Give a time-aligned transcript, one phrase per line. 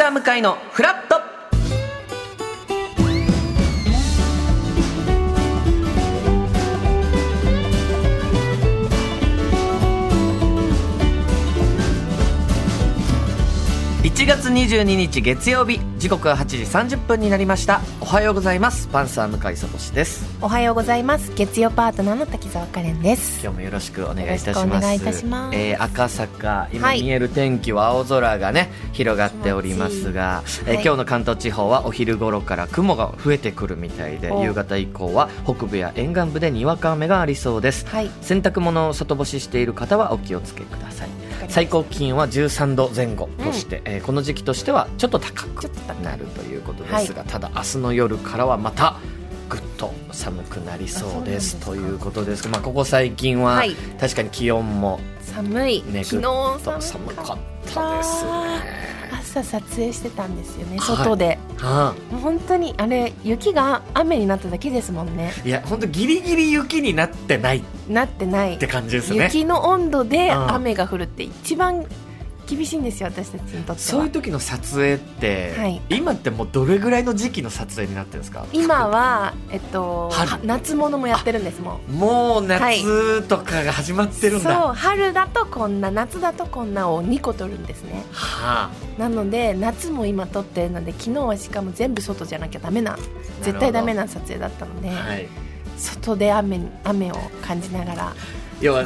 [0.00, 1.29] サー向かいのフラット。
[14.20, 16.56] 1月22日月曜日時刻は8時
[16.96, 17.80] 30分になりました。
[18.02, 18.86] おはようございます。
[18.88, 20.36] パンサー向井聡です。
[20.42, 21.32] おはようございます。
[21.34, 23.40] 月曜パートナーの滝沢カレンです。
[23.42, 24.66] 今日もよろしくお願いいたします。
[24.66, 25.56] お願いいたします。
[25.56, 27.00] えー赤坂今はい。
[27.00, 30.74] 見える天気は青空がね広がっておりますが、えーはい。
[30.84, 37.86] 今日の関東地方はお昼頃から雲が増えてくるみたいでお夕方以降は北部や沿岸部でにわか雨がありそうです。
[37.86, 38.10] はい。
[38.20, 41.08] 洗濯物を外干ししている方はお気をつけください
[41.48, 45.64] 最高気温は13度前後として、えーこの時期としてはちょっと高く
[46.02, 48.96] なるということですが、ただ明日の夜からはまた
[49.48, 52.48] ぐっと寒くなりそうですということです。
[52.48, 53.74] まあ、ここ最近ははい。
[53.98, 57.38] 確かに気温も寒い、ね昨日ぐっと寒寒かっか
[57.70, 58.30] ったですね。
[59.12, 60.96] 朝撮影してたんですよねはい。
[60.96, 65.32] 外で、はもう本当にあれ雪が雨になっただけですもんね。
[65.44, 68.58] あ、いや本当ギリギリ雪になってないっなってない。
[68.58, 69.24] て感じですね。
[69.24, 71.84] 雪の温度でうん雨が降るって一番
[72.56, 73.78] 厳しいんですよ私たちにとっては。
[73.78, 75.80] そういう時の撮影って、はい。
[75.88, 78.44] 今ってもうどれぐらいの時期の撮影になってるんですか？
[78.52, 80.10] 今は、えっと、
[80.44, 81.92] 夏物もやってるんですもん。
[81.92, 88.04] もう夏とかが始まってるんだ、そう春だとこんな夏だとこんなを2個撮るんですね。
[88.12, 89.00] はあ。
[89.00, 92.98] なので夏も今撮ってるので昨日はしかも全部外じゃなきゃダメな
[93.42, 95.28] 絶対ダメな撮影だったので、はい、
[95.80, 98.12] 外で雨に雨を感じながら
[98.60, 98.84] 要は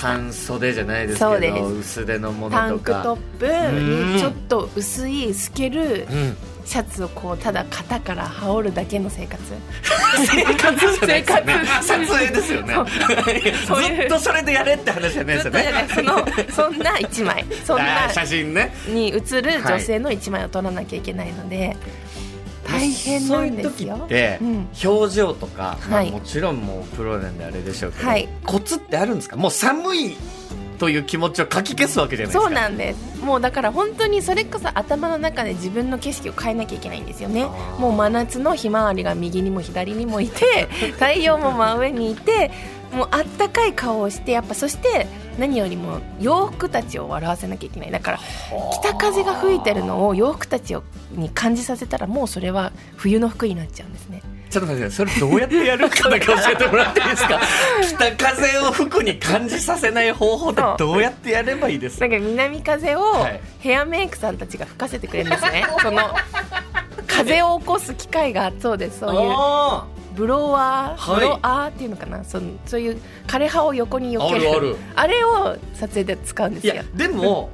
[0.00, 4.08] 半袖じゃないですけど薄手のものとタンクトかッうん。
[4.12, 6.36] プにちょっと薄い透けるうん。
[6.64, 9.40] シャツをこうただ肩から羽織るだけの生活。
[10.26, 11.42] 生 活生活。
[11.86, 12.74] 撮影ですよね。
[12.74, 17.44] ずっとそれでやれって話じゃないですよねそのそんな一枚。
[17.64, 18.74] そんあなー写真ね。
[18.88, 21.76] に写る女性の一枚を撮らなきゃいけないので、
[22.66, 23.96] 大変なんですよ。
[23.96, 24.68] そういう時って、うん。
[24.84, 26.10] 表情とか、まあはい。
[26.10, 28.28] もちろんもうプロなんであれでしょうけど、はい。
[28.44, 29.36] コツってあるんですか？
[29.36, 30.16] もう寒い
[30.78, 32.44] という気持ちをかき消すわけじゃないですか。
[32.44, 33.24] そうなんです。
[33.24, 37.46] もうだから本当にそれこそ頭の中で自分の景色を変えなきゃいけないんですよね。
[37.78, 40.68] もう真夏のひまわりが右にも左にもいて
[40.98, 42.50] 太陽も真上にいて
[42.92, 45.06] もうあったかい顔をしてやっぱそして
[45.38, 47.90] 何よりも洋服たちを笑わせなきゃいけない。
[47.90, 48.20] だから
[48.80, 50.82] 北風が吹いてるのを洋服たちを
[51.12, 54.22] に感じさせたらもうそれは冬の服になっちゃうんですね。
[54.48, 57.40] ちょっと待ってくださいそれどうやってやるかだけ教えてもらっていいですか？
[58.16, 62.06] 北風を服に感じさせない方法でどうやってやればいいですか？
[62.08, 63.40] なんか南風をはい。
[63.58, 65.64] ヘアメイクさんたちが吹かせてくれるんですね。
[65.82, 66.00] その
[67.06, 71.20] 風を起こす機械がそうですそういうあブロワー、はい。
[71.20, 72.24] ブロワーっていうのかな？
[72.24, 74.50] そのそういう枯葉を横に避ける。
[74.50, 76.82] あるあれを撮影で使うんですよ。
[76.94, 77.50] でも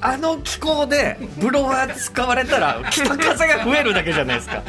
[0.00, 4.62] あの気候でブロワー使われたら 北風が増えるだけじゃないですか。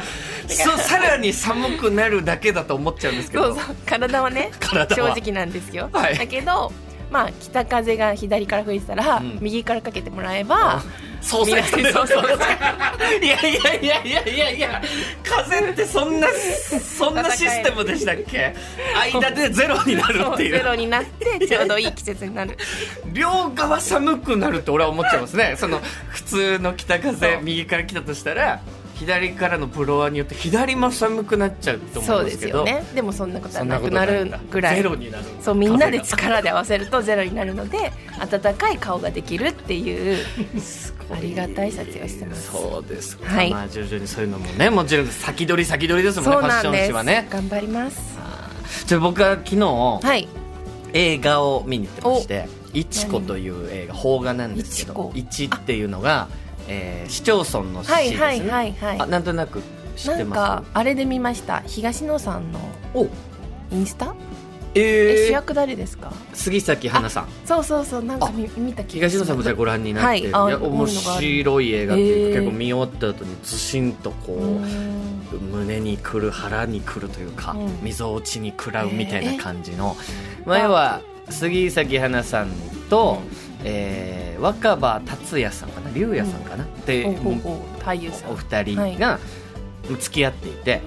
[0.48, 3.54] そうさらに寒くなるだけだと思っちゃうんですけど。
[3.54, 3.76] そうそう。
[3.84, 4.50] 体はね
[4.90, 6.18] 正直なんですよ、はい。
[6.18, 6.72] だけど
[7.10, 9.38] まあ北風が左から吹いてたら、うん。
[9.40, 10.82] 右からかけてもらえば、
[11.20, 12.06] そうそうそう。
[12.06, 12.22] そう
[13.22, 14.82] いやいやいやいやいやいや
[15.24, 18.54] 風ってそんなそんなシステムでしたっけ？
[19.12, 20.52] 間でゼロになるっていう。
[20.52, 22.56] ゼロになってちょうどいい季節になる。
[23.12, 25.54] 両側寒くなるって俺は思っちゃいますね。
[25.58, 25.80] その
[26.10, 27.42] 普通の北そ風う。
[27.42, 28.60] 右から来たとしたら
[28.98, 32.84] 左からのブロワーによって左も寒くなっちゃうと思そううんですですけどよね。
[32.94, 34.76] でもそんなことはなくなるぐらい。
[34.76, 40.18] ゼロになるそうみんなで力で合わせるとゼロになるので温かい顔ができるっていう
[41.10, 42.50] ありがたい撮影をしてます。
[42.50, 43.50] そうですか、はい。
[43.50, 47.28] まあ徐々にそういうのもねもちろん先取り先取りですもんねそうファッション誌はね。
[47.30, 48.18] 頑張ります。
[48.86, 50.28] じゃあ僕は昨日、はい。
[50.92, 56.28] 映画を見に行ってまして「いちこ」という映画邦画なんですけど「いいち」っていうのが、
[56.68, 59.00] えー市町村の市ですね、はいはいはいはい。
[59.00, 59.62] あなんとなく
[59.96, 61.60] 知ってなんますかあれで見ました。
[61.66, 62.60] 東野さんの
[62.94, 63.08] お。
[63.72, 64.14] インスタ？
[64.74, 66.12] ええー、主役誰ですか？
[66.34, 67.28] 杉咲花さん。
[67.44, 72.42] そうそうそうなんか見見た気が東野さんもじゃあご覧になって、はいい、や面白い映画っていうか、へー。
[72.42, 75.50] 結構見終わった後にずしんとこう、うーん。
[75.50, 77.78] 胸にくる腹にくるというか、うん。
[77.82, 79.96] みぞおちに食らうみたいな感じの、
[80.44, 81.00] まあ、要は
[81.30, 82.48] 杉咲花さん
[82.90, 83.18] と、
[83.64, 89.18] えー若葉達也さん龍也さんかな、でお二人が
[89.98, 90.80] 付き合っていて、はい。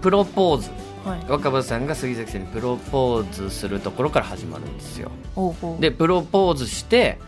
[0.00, 0.70] プロポーズ。
[1.04, 1.24] はい。
[1.28, 5.10] 若葉さんが杉咲さんにプロポーズするところから始まるんですよ。
[5.80, 7.18] でプロポーズして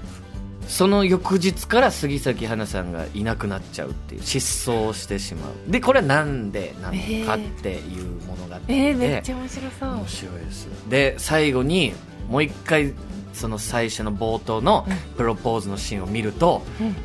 [0.67, 5.71] その翌日から杉咲花さんがいなくなっちゃうっていう失踪してしまう。
[5.71, 9.91] でこれはなんでなのかっていう物語で、えー、めっちゃ面白そう。
[9.91, 11.93] 面白いですで最後に
[12.31, 12.95] もう一回
[13.35, 14.97] その最初の冒頭のうん。
[15.17, 16.97] プロポーズのシーンを見ると、うん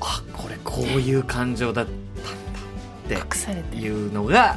[0.00, 4.56] あこれこういう感情だったんだ隠されるってていうのが、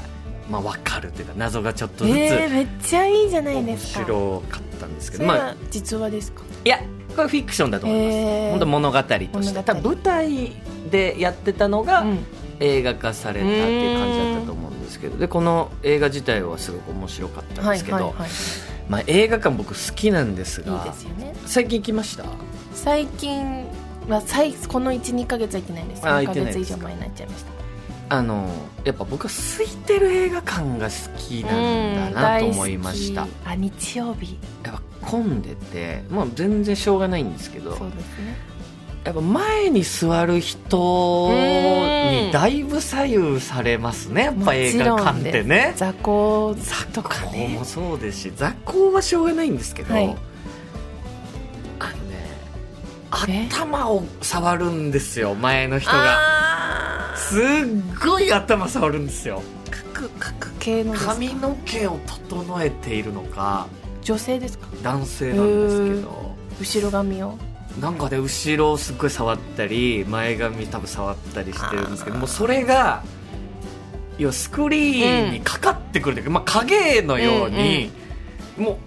[0.50, 4.00] まあ、分かるというか謎がちょっとずつ、えー、めっちゃいいじゃない面ですか。
[4.06, 6.80] 白かったんですけど、まあ実話ですか、いや
[7.16, 8.50] これフィクションだと思います、へー。
[8.52, 9.10] 本当物語と
[9.44, 9.74] して。
[9.74, 10.52] 舞台
[10.90, 12.20] でやってたのがうん。
[12.64, 18.30] 映画化されたっていう感じだったと思うんですけどでこの映画自体はすごく面白かったんですけど、はいはいはい、
[18.88, 21.34] まあ、映画館僕好きなんですいいがですよね。
[21.48, 22.26] 最近行きました？
[22.76, 23.66] 最近
[24.08, 27.52] は最この12か月は行ってないです3かあ行ってない月以上前になっちゃいました。
[28.10, 28.50] あの
[28.84, 33.48] やっぱ僕は空いてる映画館が好きなんだなと思いました、うん大好き。
[33.48, 34.38] あ日曜日。
[34.66, 37.76] やっぱ混んでてもう全然しょうがないんですけど。
[37.76, 38.52] そうですね。
[39.04, 44.26] やっぱ前に座る人にだいぶ左右されますね。
[44.26, 45.74] やっぱ映画館ってね。
[45.76, 50.16] 雑魚雑とか魚ねもそうですし雑魚はしょうがないんですけど、はい
[53.12, 55.98] 頭を触るんですよ前の人が。
[57.14, 57.42] あすっ
[58.04, 59.44] ごい頭触るんですよ。
[59.70, 63.68] 角角系の髪の毛を整えているのか
[64.02, 64.68] 女性ですか？
[64.82, 66.36] 男性なんですけど。
[66.60, 67.38] 後ろ髪を？
[67.80, 73.02] なんかね後ろをすっごい触ったり前髪多分触ったりしてるんですけどもうそれが
[74.18, 77.90] 要はスクリーンにかかってくるというか、まあ、影のように、
[78.58, 78.78] も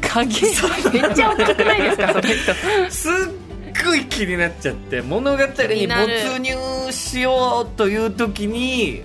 [0.00, 2.52] 影めっちゃ大きくないですかその人。
[2.86, 3.12] うすっ
[3.84, 9.02] ごい気になっちゃって物語に没入しようという時に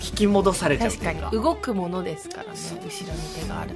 [0.00, 1.36] 引き戻されちゃうと確かか。
[1.36, 3.70] に動くものですからね後ろに手がある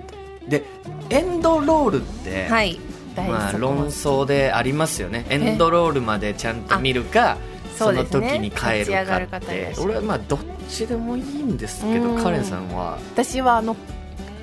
[0.48, 0.64] で
[1.10, 2.78] エンドロールって、とはい
[3.14, 3.86] 大まあ、論も。
[3.86, 5.26] 争でありますよね。
[5.28, 7.36] エンドロールまでちゃんと見るか
[7.76, 9.74] その時に帰るるかって。
[9.80, 10.38] 俺はまあどっ
[10.68, 12.22] ちでもいいんですけどうん。
[12.22, 12.98] カレンさんは。
[13.14, 13.76] 私はあの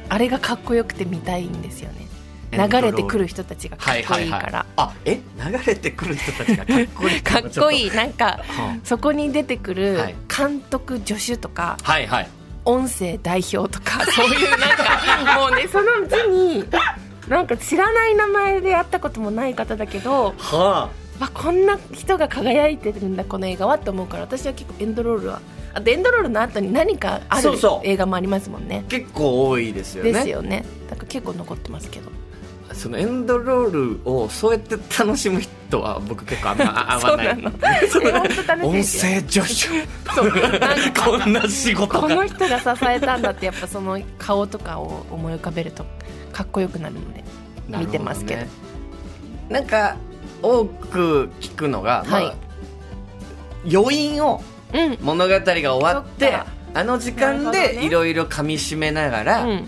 [0.09, 2.06] あれがかっこよくて見たいんですよね
[2.51, 5.15] 流れてくる人たちがかっこいいから、あえ？
[5.15, 8.39] 流れてくる人たちがかっこいいかっこいい、いなんか
[8.83, 10.15] そこに出てくるはい。
[10.35, 12.29] 監督助手とかはいはい。
[12.65, 16.65] 音声代表とか そういうなんかもうねそのうちに
[17.29, 20.89] なんか知らない名前で会ったこともない方だけどは
[21.19, 25.41] わこんな人が輝いてるんだこの映画はって思うから私は結構エンドロールは
[25.73, 27.87] あとエンドロールの後に何かあるそうそう。
[27.87, 28.83] 映画もありますもんね。
[28.87, 30.11] あ結構多いですよね。
[30.11, 30.65] ですよね。
[30.89, 32.09] だから結構残ってますけど
[32.77, 37.27] そのエンドロールをそうやって楽しむ人は僕結構あんま合わない。
[38.63, 39.87] 音声助手。
[40.99, 41.99] こんな仕事が。
[42.01, 45.85] この人が支えたんだってやっぱその顔とかを思い浮かべると
[46.31, 47.23] かっこよくなるので
[47.67, 48.41] 見てますけど。
[48.41, 48.47] ね
[49.49, 49.95] なんか
[50.41, 52.33] 多く聞くのが、まあは
[53.65, 53.73] い。
[53.73, 54.43] 余韻を
[54.73, 54.97] うん。
[55.01, 56.45] 物語が終わってそっか。
[56.73, 59.67] あの時間でいろいろ噛み締めながら、うん。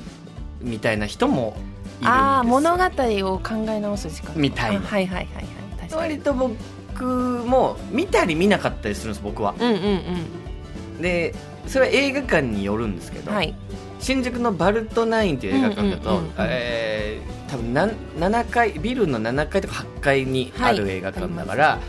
[0.62, 1.58] みたいな人も
[2.04, 4.34] ああ物語を考え直す時間。
[4.36, 4.80] みたいな。
[4.80, 5.46] あはいはいはいはい。
[5.82, 6.02] 確かに。
[6.02, 7.04] 割と僕
[7.46, 9.56] も見たり見なかったりするんです僕は。
[9.60, 11.34] うんうんで
[11.66, 13.54] それは映画館によるんですけど、うんはい。
[14.00, 21.80] 新宿のバルトナインという映画館だと、うんうんうんうんえー多分なん7階ビルの7階とか8階にある映画館だから、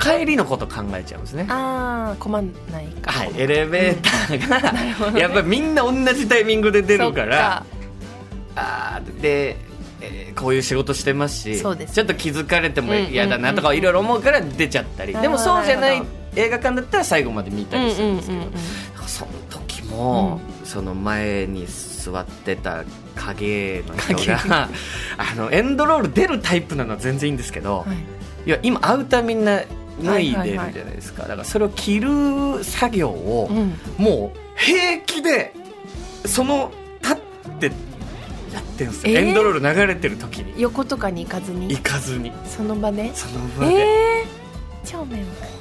[0.00, 1.46] 帰りのこと考えちゃうんですね。
[1.48, 5.20] ああ困んないかはい、エレベーターが、 なるほどね。
[5.20, 7.64] やっぱりみんな同じタイミングで出るかそら
[8.56, 9.56] あーで、
[10.00, 16.02] えーこういう仕事してますしそうですちょっと気づかれても嫌だなとかいろいろ思うから出ちゃったり、でもそうじゃない
[16.36, 18.42] 映画館だったら最後まで見たりするんですけど、
[19.06, 22.84] その時も、その前に座ってた
[23.14, 24.68] 影の人が
[25.16, 28.48] あのエンドロール出るタイプなのは全然いいんですけど、はい。
[28.48, 29.62] いや今アウターみんな
[30.02, 33.78] 脱いでるじゃないですか、だからそれを着る作業を、うん。
[33.96, 35.52] もう平気で
[36.26, 37.16] その立っ
[37.60, 37.72] てや
[38.74, 39.28] ってるんですよ、えー？
[39.28, 40.60] エンドロール流れてる時に。
[40.60, 41.68] 横とかに行かずに？
[41.68, 42.32] 行かずに。
[42.44, 43.14] その場で？
[43.14, 45.54] その場で、えー、超迷惑。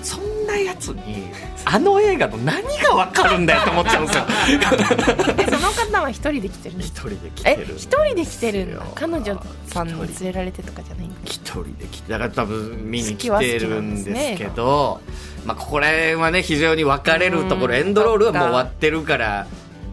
[0.00, 1.26] そんなやつに
[1.66, 4.24] あの映画の何が分かるんだよと思っちゃうんですよ。
[5.38, 15.00] えその方は一人で来てる一人で来てえる一人で来てる彼女さんに連れられてとかじゃないんだ一人で来てだから多分見に来てるんですけど
[15.44, 17.74] まあこれはね非常に分かれるところ。
[17.74, 19.46] うんエンドロールはもう終わってるから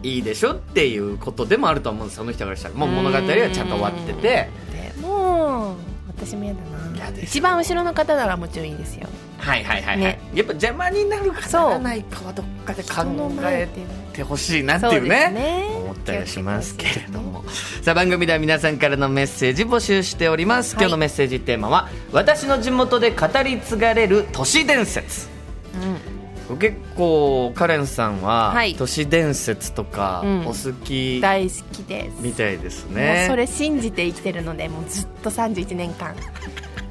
[0.06, 2.74] いいでしょっていうことでもあると思うんですその人からしたら。
[2.76, 4.20] もう物語はちゃんと終わってて。
[4.22, 4.48] で
[5.00, 6.76] も私も嫌だな。
[7.22, 9.08] 一番後ろの方ならもちろんいいですよ。
[9.38, 10.20] はいはいはいはい、ね。
[10.32, 13.04] やっぱ邪魔になるかそうならないかはどっかで考
[13.42, 15.68] えってほしいなってそいううねね。
[15.82, 17.44] 思ったりしますけれども、
[17.82, 20.84] さあ番組では皆さんからのメッセージ募集しております、はい。
[20.84, 25.28] 今日のメッセージテーマは「私の地元で語り継がれる都市伝説」
[26.54, 28.74] 結構カレンさんははい。
[28.76, 30.40] 都市伝説とかうん。
[30.42, 32.16] お好き大好きです。
[32.20, 36.14] みたいですもうね、それ信じて生きてるのでもうずっと31年間。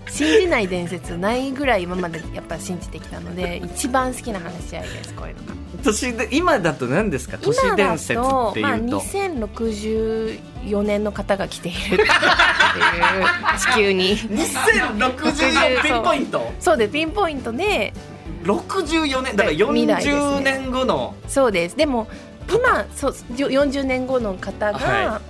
[0.07, 5.53] 信じない伝説ないぐらい今までやっぱ信じてきたので一番好きな話し合いですこういうのが。
[5.83, 7.37] 都市で今だと何ですか？
[7.37, 11.77] 都市伝説っていうと、まあ、2064年の方が来ている。
[11.77, 11.99] っていう
[13.59, 16.49] 地球に2064ピンポイント？
[16.61, 17.91] そうでピンポイントで
[18.45, 21.75] 64年だから40年後の、ね、そうです。
[21.75, 22.07] でも
[22.49, 25.21] 今そう40年後の方が、は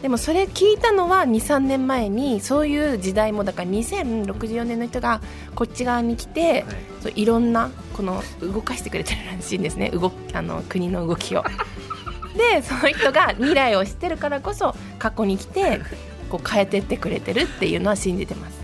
[0.00, 5.20] い、でもそれ聞いたのは23年前にそういう時代もだから2064年の人が
[5.54, 6.64] こっち側に来て、はい、
[7.02, 9.90] そういろんなこの動かしてくれてるらしいんですね。
[9.90, 11.44] 動あの国の動きを。
[12.34, 15.80] でその人が未来を知ってるからこそ過去に来て
[16.28, 18.63] こう変えてってくれてるっていうのは信じてます。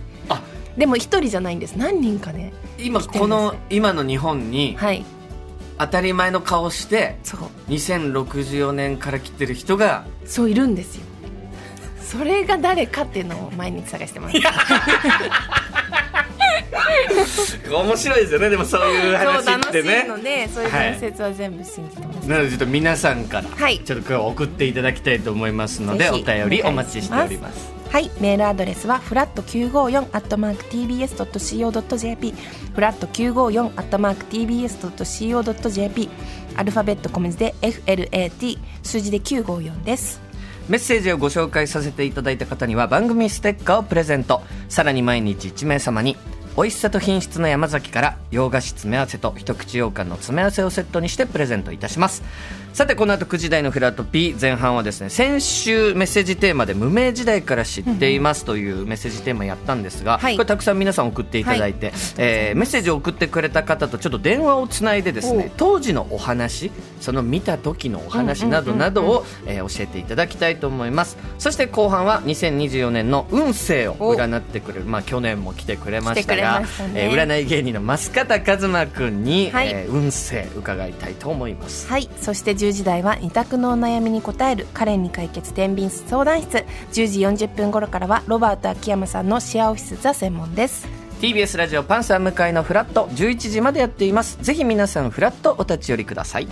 [0.76, 1.76] あでも一人じゃないんです。
[1.76, 2.52] 何人かね。
[2.78, 5.04] 今この今の日本に、はい、
[5.78, 7.40] 当たり前の顔してそう。
[7.68, 11.02] 2064年から来てる人がそういるんですよ。
[12.02, 14.36] それが誰かっていうのを毎日探してます。
[17.70, 18.50] 面白いですよね。
[18.50, 20.06] でもそういう話ってね。
[20.08, 32.34] そう楽しいのでそういう伝説は全部信じてます、はい、なのでちょっと皆さんからちょっと今日送っていただきたいと思いますので、お便りお待ちしておりますはいメールアドレスはフラット954アットマーク TBS.CO.JP
[32.72, 36.08] フラット954アットマーク TBS.CO.JP
[36.54, 40.20] アルファベット小文字で FLAT 数字で954です。
[40.68, 44.40] メッセージをご紹介させていただいた方には番組ステッカーをプレゼント。
[44.68, 46.16] さらに毎日1名様に
[46.56, 52.22] 美味しさと品質の山崎から洋菓子詰め合わせと一口羊羹の詰め合わせをセットにしてプレゼントいたします。
[52.72, 71.18] さてこの後9時台のフラット P 前半はですね先週メッセージテーマで無名時代から知っていますというメッセージテーマやったんですが、はい、これたくさん皆さん送っていただいて、はい、えー、メッセージを送ってくれた方とちょっと電話をつないでですね当時のお話その見た時のお話などなどを、えー、教えていただきたいと思います。
[71.38, 81.88] そして後半は2024年の運勢を占ってくれるまあ去年も来てくれましたが、ね、えー、占い芸人の増方一馬君に、はい、えー、運勢伺いたいと思います。
[81.88, 82.08] はい。
[82.20, 86.66] そして10時台は二択のお悩みに答えるカレンに解決天秤相談室。
[86.92, 90.86] 10時40分頃からはロバート秋山さんのシェアオフィスザ専門です。
[91.22, 94.36] TBS ラジオパンサー向かいのフラット11時までやっています。
[94.42, 96.48] ぜひ皆さんフラットお立ち寄りください。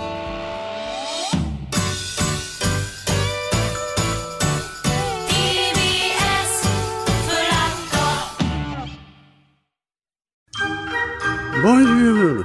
[11.62, 12.44] ボンジュー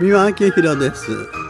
[0.00, 1.49] 三輪明宏です